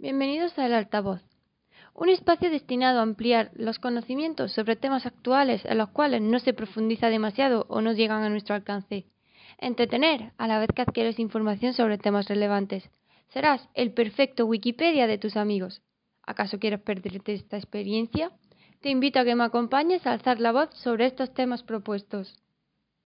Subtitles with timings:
[0.00, 1.20] Bienvenidos a el Altavoz,
[1.92, 6.52] un espacio destinado a ampliar los conocimientos sobre temas actuales en los cuales no se
[6.52, 9.06] profundiza demasiado o no llegan a nuestro alcance.
[9.58, 12.88] Entretener a la vez que adquieres información sobre temas relevantes.
[13.30, 15.82] Serás el perfecto Wikipedia de tus amigos.
[16.22, 18.30] ¿Acaso quieres perderte esta experiencia?
[18.80, 22.40] Te invito a que me acompañes a alzar la voz sobre estos temas propuestos.